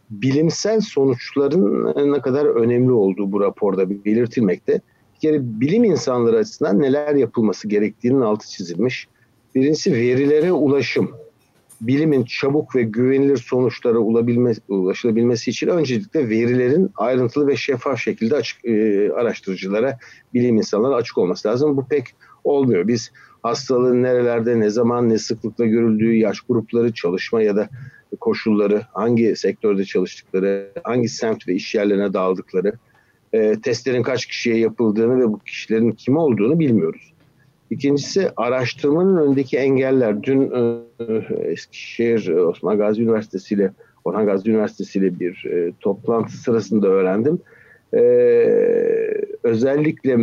bilimsel 0.10 0.82
sonuçların 0.82 2.14
ne 2.14 2.22
kadar 2.22 2.46
önemli 2.46 2.92
olduğu 2.92 3.32
bu 3.32 3.42
raporda 3.42 3.90
belirtilmekte. 3.90 4.82
Bir 5.16 5.20
kere 5.20 5.40
bilim 5.42 5.84
insanları 5.84 6.38
açısından 6.38 6.80
neler 6.80 7.16
yapılması 7.16 7.68
gerektiğinin 7.68 8.22
altı 8.22 8.48
çizilmiş. 8.48 9.08
Birincisi 9.56 9.94
verilere 9.94 10.52
ulaşım 10.52 11.12
bilimin 11.82 12.24
çabuk 12.24 12.76
ve 12.76 12.84
güvenilir 12.84 13.38
sonuçlara 13.38 13.98
ulaşılabilmesi 14.68 15.52
için 15.52 15.68
öncelikle 15.68 16.30
verilerin 16.30 16.92
ayrıntılı 16.96 17.48
ve 17.48 17.56
şeffaf 17.56 18.00
şekilde 18.00 18.36
açık 18.36 18.66
e, 18.66 19.12
araştırıcılara, 19.14 19.98
bilim 20.34 20.58
insanlara 20.58 20.96
açık 20.96 21.18
olması 21.18 21.48
lazım. 21.48 21.78
Bu 21.78 21.88
pek 21.88 22.06
olmuyor. 22.44 22.88
Biz 22.88 23.12
hastalığın 23.44 24.04
nerelerde, 24.04 24.60
ne 24.60 24.70
zaman, 24.70 25.10
ne 25.10 25.18
sıklıkla 25.18 25.66
görüldüğü, 25.66 26.14
yaş 26.14 26.42
grupları, 26.42 26.94
çalışma 26.94 27.42
ya 27.42 27.56
da 27.56 27.70
koşulları, 28.20 28.82
hangi 28.94 29.36
sektörde 29.36 29.86
çalıştıkları, 29.86 30.72
hangi 30.84 31.10
semt 31.10 31.48
ve 31.48 31.54
iş 31.54 31.76
yerlerine 31.76 32.14
dağıldıkları, 32.14 32.74
e, 33.34 33.62
testlerin 33.62 34.04
kaç 34.04 34.26
kişiye 34.26 34.58
yapıldığını 34.58 35.20
ve 35.20 35.28
bu 35.28 35.40
kişilerin 35.40 35.92
kim 35.92 36.18
olduğunu 36.18 36.60
bilmiyoruz. 36.60 37.14
İkincisi 37.70 38.32
araştırmanın 38.38 39.18
önündeki 39.18 39.58
engeller. 39.58 40.24
Dün 40.24 40.52
e, 40.52 41.52
Eskişehir 41.52 42.28
e, 42.28 42.42
Osman 42.42 42.78
Gazi 42.78 43.04
Üniversitesi 43.04 43.56
ile 43.56 43.72
Orhan 44.06 44.26
Gazi 44.26 44.50
Üniversitesi 44.50 45.00
ile 45.00 45.20
bir 45.20 45.46
e, 45.46 45.74
toplantı 45.80 46.32
sırasında 46.38 46.88
öğrendim. 46.88 47.40
E, 47.94 48.00
özellikle 49.44 50.18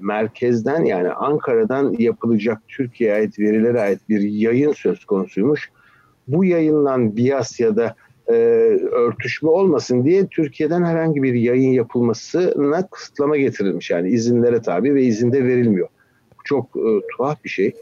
merkezden 0.00 0.84
yani 0.84 1.10
Ankara'dan 1.10 1.94
yapılacak 1.98 2.58
Türkiye'ye 2.68 3.16
ait 3.16 3.38
verilere 3.38 3.80
ait 3.80 4.00
bir 4.08 4.20
yayın 4.20 4.72
söz 4.72 5.04
konusuymuş. 5.04 5.70
Bu 6.28 6.44
yayınlan 6.44 7.16
bias 7.16 7.60
ya 7.60 7.76
da 7.76 7.94
e, 8.28 8.32
örtüşme 8.92 9.48
olmasın 9.48 10.04
diye 10.04 10.26
Türkiye'den 10.26 10.84
herhangi 10.84 11.22
bir 11.22 11.34
yayın 11.34 11.72
yapılmasına 11.72 12.86
kısıtlama 12.86 13.36
getirilmiş. 13.36 13.90
Yani 13.90 14.08
izinlere 14.08 14.62
tabi 14.62 14.94
ve 14.94 15.02
izinde 15.02 15.44
verilmiyor 15.44 15.88
çok 16.46 16.66
e, 16.76 17.00
tuhaf 17.16 17.44
bir 17.44 17.48
şey. 17.48 17.74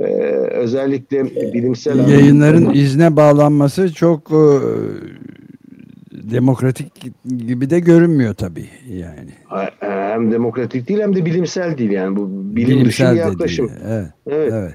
Ee, 0.00 0.04
özellikle 0.50 1.24
bilimsel 1.24 2.08
yayınların 2.08 2.56
anlamda... 2.56 2.78
izne 2.78 3.16
bağlanması 3.16 3.94
çok 3.94 4.30
e, 4.30 4.44
demokratik 6.12 6.92
gibi 7.46 7.70
de 7.70 7.80
görünmüyor 7.80 8.34
tabii 8.34 8.68
yani. 8.88 9.30
E, 9.82 9.86
hem 9.86 10.32
demokratik 10.32 10.88
değil 10.88 11.00
hem 11.00 11.16
de 11.16 11.24
bilimsel 11.24 11.78
değil 11.78 11.90
yani 11.90 12.16
bu 12.16 12.28
bilim 12.56 12.80
bilimsel 12.80 13.06
dışı 13.06 13.14
bir 13.14 13.20
yaklaşım. 13.20 13.68
Değil. 13.68 13.80
Evet. 13.86 14.06
evet. 14.26 14.52
evet. 14.52 14.74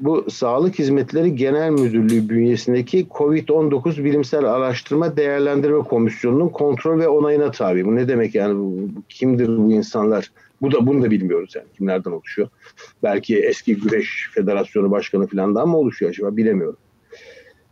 Bu 0.00 0.30
Sağlık 0.30 0.78
Hizmetleri 0.78 1.36
Genel 1.36 1.70
Müdürlüğü 1.70 2.28
bünyesindeki 2.28 3.06
COVID-19 3.10 4.04
Bilimsel 4.04 4.44
Araştırma 4.44 5.16
Değerlendirme 5.16 5.78
Komisyonu'nun 5.78 6.48
kontrol 6.48 7.00
ve 7.00 7.08
onayına 7.08 7.50
tabi. 7.50 7.84
Bu 7.84 7.96
ne 7.96 8.08
demek 8.08 8.34
yani? 8.34 8.58
Bu 8.58 8.88
kimdir 9.08 9.48
bu 9.48 9.72
insanlar? 9.72 10.30
Bu 10.62 10.72
da 10.72 10.86
bunu 10.86 11.02
da 11.02 11.10
bilmiyoruz 11.10 11.56
yani 11.56 11.66
kimlerden 11.76 12.10
oluşuyor. 12.10 12.48
Belki 13.02 13.38
eski 13.38 13.76
güreş 13.76 14.30
federasyonu 14.34 14.90
başkanı 14.90 15.26
falan 15.26 15.68
mı 15.68 15.76
oluşuyor 15.76 16.10
acaba 16.10 16.36
bilemiyorum. 16.36 16.78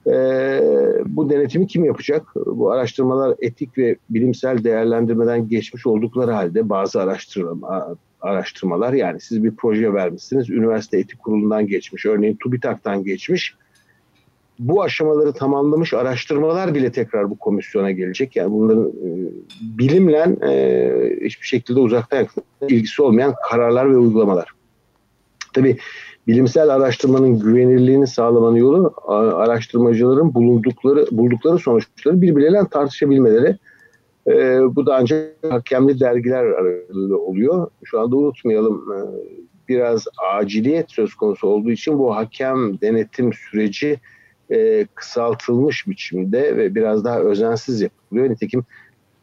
Ee, 0.06 0.60
bu 1.06 1.30
denetimi 1.30 1.66
kim 1.66 1.84
yapacak? 1.84 2.26
Bu 2.36 2.70
araştırmalar 2.70 3.36
etik 3.40 3.78
ve 3.78 3.96
bilimsel 4.10 4.64
değerlendirmeden 4.64 5.48
geçmiş 5.48 5.86
oldukları 5.86 6.30
halde 6.30 6.68
bazı 6.68 7.00
araştırma, 7.02 7.96
araştırmalar 8.20 8.92
yani 8.92 9.20
siz 9.20 9.44
bir 9.44 9.56
proje 9.56 9.92
vermişsiniz, 9.92 10.50
üniversite 10.50 10.98
etik 10.98 11.18
kurulundan 11.18 11.66
geçmiş, 11.66 12.06
örneğin 12.06 12.36
TÜBİTAK'tan 12.36 13.04
geçmiş 13.04 13.54
bu 14.58 14.82
aşamaları 14.82 15.32
tamamlamış 15.32 15.94
araştırmalar 15.94 16.74
bile 16.74 16.92
tekrar 16.92 17.30
bu 17.30 17.38
komisyona 17.38 17.90
gelecek. 17.90 18.36
Yani 18.36 18.52
bunların 18.52 18.88
e, 18.88 19.08
bilimle 19.78 20.36
e, 20.42 21.24
hiçbir 21.24 21.46
şekilde 21.46 21.80
uzaktan 21.80 22.26
ilgisi 22.68 23.02
olmayan 23.02 23.34
kararlar 23.50 23.90
ve 23.90 23.96
uygulamalar. 23.96 24.48
Tabii 25.54 25.76
bilimsel 26.26 26.68
araştırmanın 26.68 27.38
güvenirliğini 27.38 28.06
sağlamanın 28.06 28.56
yolu 28.56 28.94
araştırmacıların 29.36 30.34
bulundukları 30.34 31.06
buldukları 31.10 31.58
sonuçları 31.58 32.22
birbirleriyle 32.22 32.68
tartışabilmeleri. 32.70 33.56
E, 34.26 34.60
bu 34.76 34.86
da 34.86 34.96
ancak 34.96 35.36
hakemli 35.50 36.00
dergiler 36.00 36.44
arasında 36.44 37.16
oluyor. 37.16 37.70
Şu 37.84 38.00
anda 38.00 38.16
unutmayalım 38.16 38.92
e, 38.92 38.98
biraz 39.68 40.04
aciliyet 40.34 40.90
söz 40.90 41.14
konusu 41.14 41.48
olduğu 41.48 41.70
için 41.70 41.98
bu 41.98 42.16
hakem 42.16 42.80
denetim 42.80 43.32
süreci 43.32 44.00
e, 44.50 44.86
kısaltılmış 44.94 45.88
biçimde 45.88 46.56
ve 46.56 46.74
biraz 46.74 47.04
daha 47.04 47.20
özensiz 47.20 47.80
yapılıyor. 47.80 48.30
Nitekim 48.30 48.64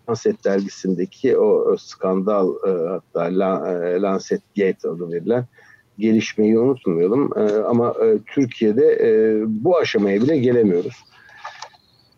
Lancet 0.10 0.46
dergisindeki 0.46 1.38
o, 1.38 1.77
skandal 1.77 2.53
e, 2.68 2.70
hatta 2.89 3.27
e, 3.27 4.01
Lancet 4.01 4.42
Gate 4.58 4.89
adı 4.89 5.12
verilen 5.12 5.46
gelişmeyi 6.00 6.60
unutmayalım. 6.60 7.30
E, 7.38 7.53
ama 7.53 7.96
e, 8.03 8.20
Türkiye'de 8.25 8.86
e, 9.01 9.42
bu 9.48 9.77
aşamaya 9.77 10.22
bile 10.22 10.38
gelemiyoruz. 10.38 11.03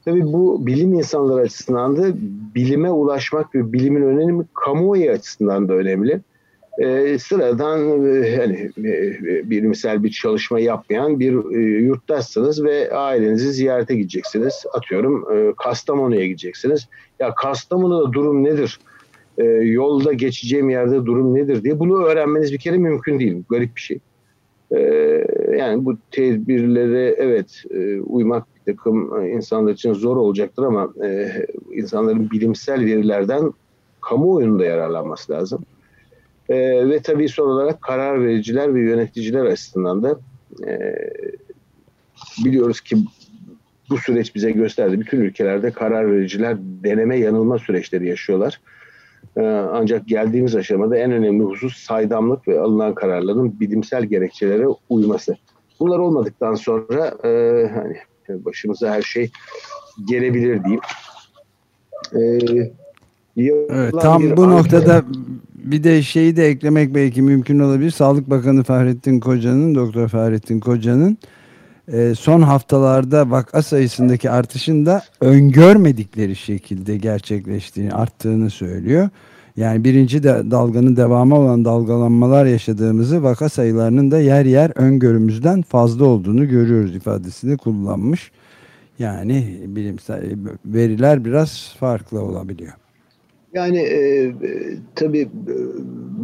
Tabii 0.06 0.24
bu 0.24 0.66
bilim 0.68 0.94
insanları 0.94 1.42
açısından 1.42 1.98
da 1.98 2.14
bilime 2.56 2.92
ulaşmak 2.92 3.56
ve 3.56 3.74
bilimin 3.74 4.02
önemi 4.02 4.46
kamuoyu 4.66 5.12
açısından 5.12 5.70
da 5.70 5.74
önemli 5.74 6.22
e, 6.80 7.20
sıradan 7.20 8.06
e, 8.06 8.38
hani 8.38 8.72
e, 8.78 9.50
bilimsel 9.50 10.04
bir 10.04 10.12
çalışma 10.12 10.60
yapmayan 10.60 11.20
bir 11.20 11.56
e, 11.56 11.60
yurttaşsınız 11.82 12.64
ve 12.64 12.94
ailenizi 12.94 13.52
ziyarete 13.52 13.96
gideceksiniz. 13.96 14.66
Atıyorum 14.74 15.26
e, 15.34 15.54
Kastamonu'ya 15.64 16.28
gideceksiniz. 16.28 16.88
Ya 17.20 17.36
Kastamonu'da 17.36 18.14
durum 18.14 18.44
nedir? 18.44 18.80
E, 19.38 19.44
yolda 19.46 20.14
geçeceğim 20.14 20.70
yerde 20.70 21.06
durum 21.06 21.36
nedir 21.36 21.64
diye 21.64 21.80
bunu 21.80 22.04
öğrenmeniz 22.04 22.54
bir 22.54 22.58
kere 22.58 22.78
mümkün 22.78 23.20
değil. 23.20 23.44
Garip 23.50 23.76
bir 23.76 23.82
şey. 23.82 24.00
E, 24.72 24.80
yani 25.58 25.86
bu 25.86 25.98
tedbirlere 26.12 27.16
evet 27.18 27.64
e, 27.70 28.00
uymak 28.00 28.46
bir 28.56 28.74
takım 28.74 29.22
e, 29.22 29.30
insanlar 29.30 29.74
için 29.74 29.94
zor 29.94 30.18
olacaktır 30.18 30.64
ama 30.64 30.94
e, 31.06 31.32
insanların 31.72 32.32
bilimsel 32.32 32.86
verilerden 32.86 33.54
kamuoyunda 34.02 34.66
yararlanması 34.66 35.32
lazım. 35.32 35.66
E, 36.50 36.90
ve 36.90 37.02
tabii 37.02 37.30
son 37.30 37.50
olarak 37.50 37.82
karar 37.82 38.22
vericiler 38.26 38.76
ve 38.76 38.82
yöneticiler 38.82 39.46
açısından 39.46 40.04
da 40.04 40.20
e, 40.68 40.96
biliyoruz 42.46 42.82
ki 42.82 42.98
bu 43.90 43.98
süreç 43.98 44.36
bize 44.36 44.52
gösterdi. 44.52 45.00
Bütün 45.00 45.22
ülkelerde 45.22 45.72
karar 45.72 46.12
vericiler 46.12 46.58
deneme 46.60 47.20
yanılma 47.20 47.60
süreçleri 47.60 48.08
yaşıyorlar. 48.08 48.60
Ee, 49.38 49.42
ancak 49.72 50.08
geldiğimiz 50.08 50.56
aşamada 50.56 50.98
en 50.98 51.12
önemli 51.12 51.44
husus 51.44 51.78
saydamlık 51.78 52.48
ve 52.48 52.60
alınan 52.60 52.96
kararların 52.96 53.60
bilimsel 53.60 54.04
gerekçelere 54.04 54.68
uyması. 54.90 55.36
Bunlar 55.80 56.00
olmadıktan 56.00 56.56
sonra 56.56 57.14
e, 57.24 57.30
hani 57.74 57.98
başımıza 58.46 58.92
her 58.92 59.02
şey 59.02 59.32
gelebilir 60.08 60.64
diyeyim. 60.64 60.82
Ee, 62.16 62.72
evet, 63.38 63.94
tam 64.02 64.38
bu 64.38 64.50
noktada 64.50 65.04
bir 65.56 65.84
de 65.84 66.04
şeyi 66.04 66.36
de 66.36 66.48
eklemek 66.48 66.96
belki 66.96 67.22
mümkün 67.22 67.60
olabilir. 67.60 67.92
Sağlık 67.92 68.30
Bakanı 68.30 68.64
Fahrettin 68.64 69.20
Koca'nın, 69.20 69.76
Doktor 69.76 70.08
Fahrettin 70.08 70.60
Koca'nın 70.60 71.18
e, 71.94 72.16
son 72.16 72.42
haftalarda 72.42 73.32
vaka 73.32 73.62
sayısındaki 73.62 74.30
artışın 74.30 74.86
da 74.86 75.04
öngörmedikleri 75.22 76.36
şekilde 76.36 76.98
gerçekleştiğini, 76.98 77.94
arttığını 77.94 78.50
söylüyor. 78.50 79.10
Yani 79.58 79.84
birinci 79.84 80.24
de 80.24 80.52
dalganın 80.52 80.96
devamı 80.96 81.36
olan 81.36 81.66
dalgalanmalar 81.66 82.46
yaşadığımızı 82.46 83.24
vaka 83.24 83.50
sayılarının 83.50 84.12
da 84.12 84.20
yer 84.20 84.46
yer 84.46 84.72
öngörümüzden 84.76 85.62
fazla 85.62 86.06
olduğunu 86.06 86.50
görüyoruz 86.50 86.96
ifadesini 86.96 87.58
kullanmış. 87.58 88.32
Yani 89.00 89.60
bilimsel 89.68 90.24
veriler 90.66 91.26
biraz 91.26 91.76
farklı 91.80 92.22
olabiliyor. 92.22 92.74
Yani 93.56 93.78
e, 93.78 93.98
e, 93.98 94.34
tabii 94.96 95.22
e, 95.22 95.56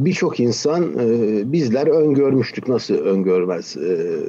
birçok 0.05 0.39
insan 0.39 0.83
e, 0.83 1.51
bizler 1.51 1.87
öngörmüştük. 1.87 2.67
Nasıl 2.67 2.95
öngörmez 2.95 3.77
e, 3.77 4.19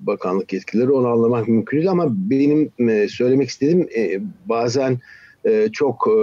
bakanlık 0.00 0.52
yetkileri 0.52 0.92
onu 0.92 1.08
anlamak 1.08 1.48
mümkün 1.48 1.76
değil 1.76 1.90
ama 1.90 2.06
benim 2.10 2.72
e, 2.88 3.08
söylemek 3.08 3.48
istediğim 3.48 3.88
e, 3.96 4.20
bazen 4.46 4.98
e, 5.44 5.68
çok 5.72 6.08
e, 6.08 6.18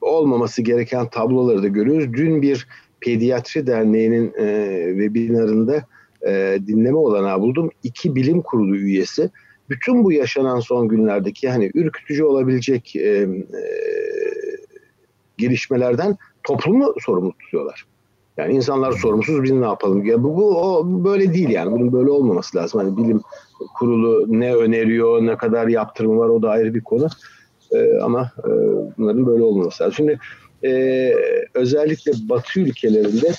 olmaması 0.00 0.62
gereken 0.62 1.06
tabloları 1.08 1.62
da 1.62 1.68
görüyoruz. 1.68 2.12
Dün 2.12 2.42
bir 2.42 2.66
pediatri 3.00 3.66
derneğinin 3.66 4.32
e, 4.38 4.86
webinarında 4.90 5.86
e, 6.26 6.58
dinleme 6.66 6.96
olanağı 6.96 7.40
buldum. 7.40 7.70
İki 7.82 8.14
bilim 8.14 8.42
kurulu 8.42 8.76
üyesi 8.76 9.30
bütün 9.70 10.04
bu 10.04 10.12
yaşanan 10.12 10.60
son 10.60 10.88
günlerdeki 10.88 11.48
hani 11.48 11.70
ürkütücü 11.74 12.24
olabilecek 12.24 12.96
e, 12.96 13.00
e, 13.00 13.26
gelişmelerden 15.42 16.16
toplumu 16.44 16.94
sorumlu 17.00 17.32
tutuyorlar. 17.32 17.86
Yani 18.36 18.54
insanlar 18.54 18.92
sorumsuz 18.92 19.42
biz 19.42 19.50
ne 19.50 19.64
yapalım? 19.64 20.04
Ya 20.04 20.22
bu, 20.22 20.36
bu 20.36 20.58
o, 20.58 20.84
böyle 21.04 21.34
değil 21.34 21.48
yani. 21.48 21.72
Bunun 21.72 21.92
böyle 21.92 22.10
olmaması 22.10 22.56
lazım. 22.56 22.80
Hani 22.80 22.96
bilim 22.96 23.20
kurulu 23.74 24.26
ne 24.28 24.54
öneriyor, 24.54 25.26
ne 25.26 25.36
kadar 25.36 25.68
yaptırımı 25.68 26.18
var 26.18 26.28
o 26.28 26.42
da 26.42 26.50
ayrı 26.50 26.74
bir 26.74 26.80
konu. 26.80 27.08
Ee, 27.72 27.98
ama 28.02 28.30
e, 28.38 28.50
bunların 28.98 29.26
böyle 29.26 29.42
olmaması 29.42 29.84
lazım. 29.84 29.94
Şimdi 29.96 30.18
e, 30.64 31.12
özellikle 31.54 32.12
Batı 32.28 32.60
ülkelerinde 32.60 33.32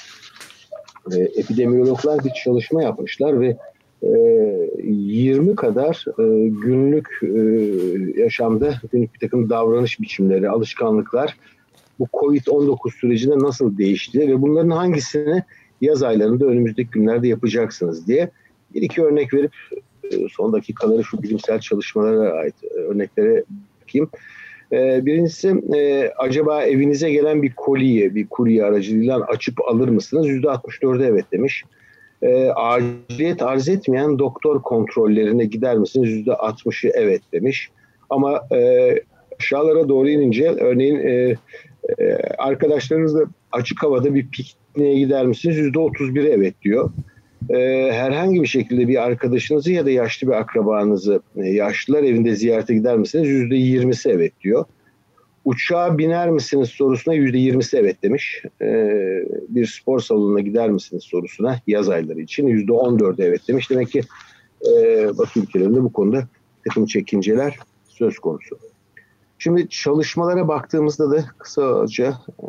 e, 1.12 1.19
epidemiyologlar 1.19 2.24
bir 2.24 2.31
çalışma 2.43 2.83
yapmışlar 2.83 3.39
ve 3.39 3.57
e, 4.03 4.10
20 4.83 5.55
kadar 5.55 6.05
e, 6.19 6.48
günlük 6.48 7.07
e, 7.24 7.39
yaşamda 8.21 8.73
günlük 8.91 9.13
bir 9.13 9.19
takım 9.19 9.49
davranış 9.49 9.99
biçimleri, 9.99 10.49
alışkanlıklar 10.49 11.38
bu 12.04 12.18
Covid-19 12.18 13.00
sürecinde 13.00 13.39
nasıl 13.39 13.78
değişti 13.78 14.20
ve 14.20 14.42
bunların 14.42 14.70
hangisini 14.70 15.44
yaz 15.82 16.04
aylarında 16.04 16.46
önümüzdeki 16.46 16.89
günlerde 16.89 17.28
yapacaksınız 17.28 18.08
diye 18.08 18.30
bir 18.74 18.82
iki 18.82 19.04
örnek 19.04 19.34
verip 19.34 19.54
e, 20.04 20.30
son 20.32 20.54
dakikaları 20.54 21.04
şu 21.04 21.24
bilimsel 21.24 21.60
çalışmalara 21.60 22.32
ait 22.32 22.56
e, 22.63 22.80
örneklere 22.80 23.44
bakayım. 23.82 24.10
E, 24.72 25.06
birincisi 25.06 25.63
acaba 26.18 26.63
evinize 26.63 27.12
gelen 27.12 27.44
bir 27.44 27.54
koliye, 27.56 28.16
bir 28.16 28.28
kurye 28.28 28.66
aracılığıyla 28.66 29.22
açıp 29.22 29.62
alır 29.70 29.89
mısınız? 29.89 30.28
%64'e 30.28 31.08
evet 31.08 31.26
demiş. 31.32 31.63
Aciliyet 32.56 33.42
arz 33.42 33.70
etmeyen 33.70 34.20
doktor 34.20 34.62
kontrollerine 34.62 35.46
gider 35.46 35.78
misiniz? 35.78 36.28
%60'ı 36.28 36.92
evet 36.94 37.22
demiş. 37.34 37.70
Ama 38.10 38.42
aşağılara 39.39 39.89
doğru 39.89 40.10
inince 40.10 40.50
örneğin 40.50 40.96
ee, 42.00 42.15
arkadaşlarınızla 42.38 43.24
açık 43.52 43.84
havada 43.84 44.15
bir 44.15 44.28
pikniğe 44.28 45.00
gider 45.00 45.26
misiniz? 45.26 45.58
%31'i 45.58 46.28
evet 46.28 46.56
diyor. 46.62 46.91
Ee, 47.50 47.89
herhangi 47.93 48.41
bir 48.41 48.48
şekilde 48.48 48.88
bir 48.88 49.04
arkadaşınızı 49.04 49.72
ya 49.72 49.86
da 49.86 49.91
yaşlı 49.91 50.28
bir 50.28 50.34
akrabanızı 50.34 51.22
e, 51.36 51.50
yaşlılar 51.50 52.04
evinde 52.04 52.36
ziyarete 52.36 52.74
gider 52.74 52.98
misiniz? 52.98 53.28
%20'si 53.28 54.12
evet 54.12 54.34
diyor. 54.41 54.65
Uçağa 55.46 55.98
biner 55.98 56.30
misiniz 56.30 56.69
sorusuna 56.69 57.15
%20'si 57.15 57.78
evet 57.78 58.04
demiş. 58.04 58.43
Ee, 58.62 59.24
bir 59.50 59.65
spor 59.65 60.00
salonuna 60.00 60.39
gider 60.39 60.69
misiniz 60.69 61.04
sorusuna 61.04 61.60
yaz 61.67 61.89
ayları 61.89 62.22
için 62.22 62.48
%14'ü 62.48 63.24
evet 63.24 63.48
demiş. 63.48 63.69
Demek 63.69 63.89
ki 63.89 64.02
e, 64.67 65.08
Batı 65.17 65.39
ülkelerinde 65.39 65.84
bu 65.84 65.93
konuda 65.93 66.28
takım 66.67 66.86
çekinceler 66.86 67.58
söz 67.88 68.19
konusu. 68.19 68.58
Şimdi 69.43 69.69
çalışmalara 69.69 70.47
baktığımızda 70.47 71.12
da 71.12 71.25
kısaca 71.38 72.17
e, 72.41 72.47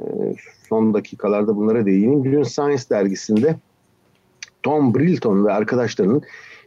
son 0.69 0.95
dakikalarda 0.95 1.57
bunlara 1.57 1.87
değineyim. 1.87 2.25
Dün 2.25 2.43
Science 2.43 2.83
dergisinde 2.91 3.57
Tom 4.63 4.95
Brilton 4.95 5.47
ve 5.47 5.53
arkadaşlarının 5.53 6.23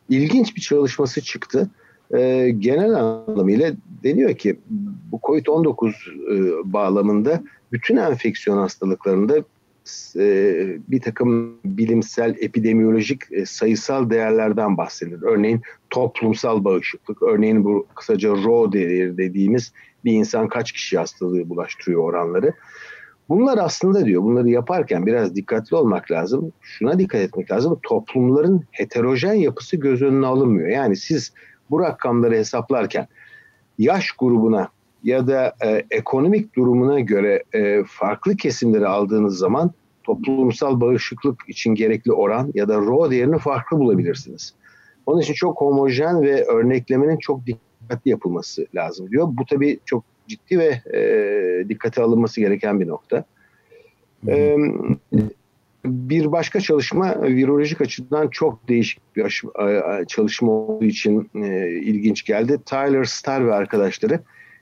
ilginç 0.10 0.56
bir 0.56 0.62
çalışması 0.62 1.22
çıktı. 1.22 1.70
E, 2.18 2.50
genel 2.60 2.96
anlamıyla 2.96 3.74
deniyor 4.04 4.34
ki 4.38 4.60
bu 5.12 5.18
COVID-19 5.18 5.94
e, 6.34 6.74
bağlamında 6.74 7.44
bütün 7.72 7.98
enfeksiyon 7.98 8.58
hastalıklarında 8.58 9.44
bir 10.88 11.02
takım 11.02 11.58
bilimsel, 11.66 12.36
epidemiyolojik 12.40 13.22
sayısal 13.46 14.10
değerlerden 14.10 14.78
bahsedilir. 14.78 15.22
Örneğin 15.22 15.62
toplumsal 15.90 16.64
bağışıklık, 16.64 17.24
örneğin 17.24 17.64
bu 17.64 17.88
kısaca 17.96 18.30
RO 18.30 18.72
değeri 18.72 19.18
dediğimiz 19.18 19.74
bir 20.06 20.12
insan 20.12 20.48
kaç 20.48 20.72
kişi 20.72 20.98
hastalığı 20.98 21.50
bulaştırıyor 21.50 22.04
oranları. 22.04 22.54
Bunlar 23.30 23.58
aslında 23.58 24.06
diyor 24.06 24.24
bunları 24.24 24.50
yaparken 24.50 25.06
biraz 25.06 25.36
dikkatli 25.36 25.76
olmak 25.76 26.12
lazım. 26.12 26.52
Şuna 26.62 27.00
dikkat 27.00 27.22
etmek 27.22 27.52
lazım. 27.52 27.80
Toplumların 27.84 28.64
heterojen 28.72 29.34
yapısı 29.34 29.78
göz 29.78 30.02
önüne 30.02 30.26
alınmıyor. 30.26 30.70
Yani 30.70 30.96
siz 30.96 31.34
bu 31.70 31.80
rakamları 31.80 32.36
hesaplarken 32.36 33.08
yaş 33.78 34.12
grubuna 34.12 34.70
ya 35.08 35.28
da 35.28 35.54
e, 35.66 35.86
ekonomik 35.92 36.56
durumuna 36.56 37.00
göre 37.00 37.44
e, 37.54 37.84
farklı 37.88 38.36
kesimleri 38.36 38.88
aldığınız 38.88 39.38
zaman 39.38 39.72
toplumsal 40.04 40.82
bağışıklık 40.82 41.44
için 41.48 41.76
gerekli 41.76 42.12
oran 42.12 42.52
ya 42.54 42.68
da 42.68 42.78
RO 42.78 43.12
değerini 43.12 43.38
farklı 43.38 43.80
bulabilirsiniz. 43.80 44.54
Onun 45.06 45.22
için 45.22 45.34
çok 45.34 45.62
homojen 45.62 46.22
ve 46.22 46.46
örneklemenin 46.46 47.18
çok 47.18 47.42
dikkatli 47.46 48.10
yapılması 48.10 48.68
lazım 48.76 49.12
diyor. 49.12 49.28
Bu 49.32 49.46
tabii 49.46 49.80
çok 49.86 50.04
ciddi 50.28 50.60
ve 50.60 50.82
e, 50.98 51.70
dikkate 51.70 52.02
alınması 52.02 52.42
gereken 52.42 52.80
bir 52.80 52.88
nokta. 52.88 53.26
E, 54.28 54.56
bir 55.86 56.32
başka 56.32 56.60
çalışma 56.60 57.22
virolojik 57.24 57.82
açıdan 57.82 58.28
çok 58.28 58.70
değişik 58.70 59.16
bir 59.16 59.44
çalışma 60.08 60.52
olduğu 60.52 60.86
için 60.86 61.30
e, 61.36 61.70
ilginç 61.70 62.26
geldi. 62.26 62.60
Tyler 62.66 63.04
Starr 63.04 63.48
ve 63.48 63.54
arkadaşları 63.54 64.20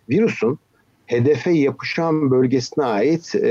virüsün 0.10 0.60
hedefe 1.06 1.52
yapışan 1.52 2.32
bölgesine 2.32 2.86
ait 2.86 3.36
e, 3.36 3.48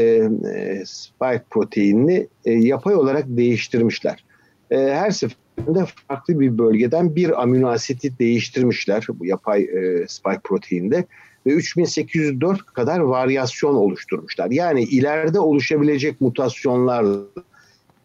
e, 0.54 0.82
spike 0.86 1.44
proteinini 1.50 2.26
e, 2.44 2.52
yapay 2.52 2.94
olarak 2.94 3.24
değiştirmişler. 3.28 4.24
E, 4.70 4.76
her 4.76 5.10
seferinde 5.10 5.84
farklı 6.08 6.40
bir 6.40 6.58
bölgeden 6.58 7.16
bir 7.16 7.42
amino 7.42 7.68
asiti 7.68 8.18
değiştirmişler 8.18 9.06
bu 9.08 9.26
yapay 9.26 9.62
e, 9.62 10.04
spike 10.08 10.40
proteinde 10.44 11.04
ve 11.46 11.50
3804 11.52 12.66
kadar 12.66 12.98
varyasyon 12.98 13.74
oluşturmuşlar. 13.74 14.50
Yani 14.50 14.82
ileride 14.82 15.40
oluşabilecek 15.40 16.20
mutasyonlar 16.20 17.06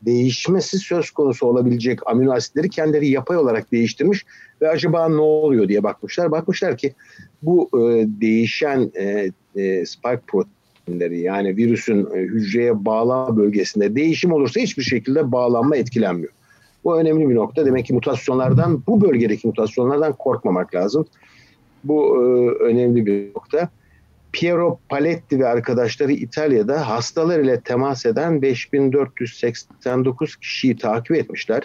değişmesi 0.02 0.78
söz 0.80 1.12
konusu 1.12 1.46
olabilecek 1.48 2.00
amino 2.08 2.34
asitleri 2.34 2.70
kendileri 2.70 3.10
yapay 3.10 3.38
olarak 3.38 3.72
değiştirmiş 3.72 4.26
ve 4.62 4.70
acaba 4.70 5.10
ne 5.10 5.22
oluyor 5.22 5.68
diye 5.68 5.84
bakmışlar. 5.84 6.32
Bakmışlar 6.32 6.78
ki 6.78 6.94
bu 7.42 7.70
e, 7.74 8.06
değişen 8.22 8.92
e, 8.96 9.32
e, 9.56 9.86
spike 9.86 10.22
proteinleri 10.28 11.20
yani 11.20 11.58
virüsün 11.58 12.08
e, 12.16 12.20
hücreye 12.20 12.86
bağlanma 12.86 13.38
bölgesinde 13.38 13.96
değişim 13.96 14.32
olursa 14.32 14.60
hiçbir 14.60 14.84
şekilde 14.84 15.32
bağlanma 15.32 15.76
etkilenmiyor. 15.78 16.32
Bu 16.84 17.00
önemli 17.00 17.30
bir 17.30 17.36
nokta. 17.36 17.66
Demek 17.66 17.86
ki 17.86 17.94
mutasyonlardan, 17.94 18.84
bu 18.88 19.02
bölgedeki 19.02 19.48
mutasyonlardan 19.48 20.14
korkmamak 20.14 20.76
lazım. 20.76 21.06
Bu 21.84 22.16
e, 22.16 22.20
önemli 22.64 23.06
bir 23.06 23.30
nokta. 23.30 23.70
Piero 24.32 24.80
Paletti 24.90 25.40
ve 25.40 25.48
arkadaşları 25.48 26.12
İtalya'da 26.12 26.90
hastalar 26.90 27.40
ile 27.40 27.62
temas 27.62 28.06
eden 28.06 28.42
5489 28.42 30.36
kişiyi 30.36 30.78
takip 30.78 31.16
etmişler. 31.16 31.64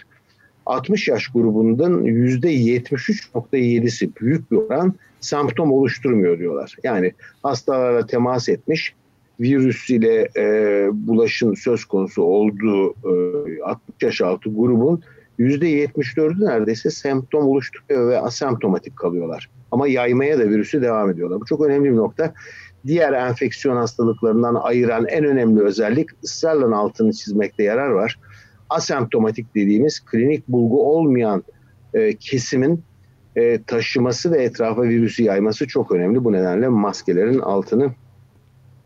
60 0.66 1.08
yaş 1.08 1.28
grubundan 1.28 2.04
%73.7'si 2.04 4.10
büyük 4.20 4.50
bir 4.50 4.56
oran 4.56 4.94
semptom 5.20 5.72
oluşturmuyor 5.72 6.38
diyorlar. 6.38 6.76
Yani 6.84 7.12
hastalarla 7.42 8.06
temas 8.06 8.48
etmiş, 8.48 8.94
virüs 9.40 9.90
ile 9.90 10.28
e, 10.36 10.88
bulaşın 10.92 11.54
söz 11.54 11.84
konusu 11.84 12.22
olduğu 12.22 12.90
e, 12.90 13.62
60 13.62 14.02
yaş 14.02 14.20
altı 14.20 14.54
grubun 14.54 15.02
%74'ü 15.38 16.46
neredeyse 16.46 16.90
semptom 16.90 17.46
oluşturuyor 17.46 18.10
ve 18.10 18.18
asemptomatik 18.18 18.96
kalıyorlar. 18.96 19.50
Ama 19.70 19.88
yaymaya 19.88 20.38
da 20.38 20.48
virüsü 20.48 20.82
devam 20.82 21.10
ediyorlar. 21.10 21.40
Bu 21.40 21.44
çok 21.44 21.60
önemli 21.60 21.92
bir 21.92 21.96
nokta. 21.96 22.34
Diğer 22.86 23.12
enfeksiyon 23.12 23.76
hastalıklarından 23.76 24.54
ayıran 24.54 25.06
en 25.06 25.24
önemli 25.24 25.62
özellik 25.62 26.08
ısrarla 26.24 26.76
altını 26.76 27.12
çizmekte 27.12 27.62
yarar 27.62 27.88
var. 27.88 28.18
Asemptomatik 28.70 29.54
dediğimiz 29.54 30.00
klinik 30.00 30.48
bulgu 30.48 30.96
olmayan 30.96 31.44
e, 31.94 32.16
kesimin 32.16 32.82
e, 33.36 33.62
taşıması 33.62 34.32
ve 34.32 34.42
etrafa 34.42 34.82
virüsü 34.82 35.22
yayması 35.22 35.66
çok 35.66 35.92
önemli. 35.92 36.24
Bu 36.24 36.32
nedenle 36.32 36.68
maskelerin 36.68 37.38
altını 37.38 37.92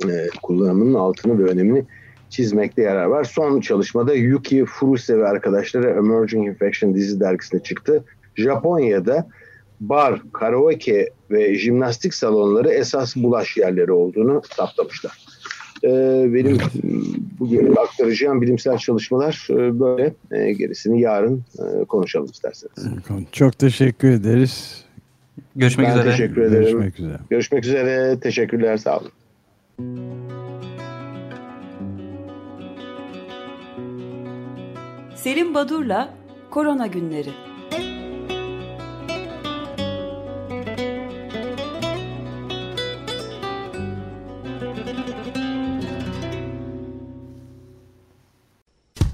e, 0.05 0.29
kullanımının 0.43 0.95
altını 0.95 1.39
ve 1.39 1.51
önemini 1.51 1.85
çizmekte 2.31 2.83
yarar 2.83 3.05
var. 3.05 3.25
Son 3.25 3.61
çalışmada 3.61 4.15
Yuki 4.15 4.65
Furuse 4.65 5.19
ve 5.19 5.29
arkadaşları 5.29 5.89
Emerging 5.89 6.49
Infection 6.49 6.95
dizi 6.95 7.21
dergisine 7.21 7.63
çıktı. 7.63 8.05
Japonya'da 8.37 9.29
bar, 9.81 10.23
karaoke 10.33 11.09
ve 11.31 11.55
jimnastik 11.55 12.15
salonları 12.15 12.69
esas 12.69 13.17
bulaş 13.17 13.57
yerleri 13.57 13.93
olduğunu 13.93 14.43
saptamışlar. 14.57 15.28
Ee, 15.85 16.35
benim 16.35 16.59
bugün 17.41 17.77
aktaracağım 17.77 18.43
bilimsel 18.43 18.79
çalışmalar 18.79 19.47
e, 19.51 19.81
böyle. 19.81 20.15
E, 20.31 20.53
gerisini 20.53 21.01
yarın 21.01 21.45
e, 21.59 21.85
konuşalım 21.85 22.31
isterseniz. 22.33 22.75
Çok 23.33 23.59
teşekkür 23.59 24.11
ederiz. 24.11 24.85
Görüşmek 25.57 25.87
ben 25.87 25.93
üzere. 25.93 26.11
teşekkür 26.11 26.43
ederim. 26.43 26.63
Görüşmek 26.63 27.01
üzere. 27.01 27.19
Görüşmek 27.31 27.65
üzere. 27.65 28.21
Teşekkürler. 28.21 28.77
Sağ 28.77 28.99
olun. 28.99 29.11
Selim 35.17 35.55
Badur'la 35.55 36.15
Korona 36.51 36.87
Günleri. 36.87 37.31